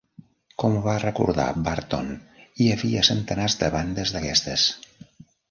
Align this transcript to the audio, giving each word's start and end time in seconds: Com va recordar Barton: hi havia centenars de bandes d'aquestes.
Com 0.61 0.77
va 0.85 0.95
recordar 1.03 1.45
Barton: 1.67 2.09
hi 2.65 2.71
havia 2.77 3.05
centenars 3.11 3.59
de 3.61 3.71
bandes 3.79 4.17
d'aquestes. 4.19 4.67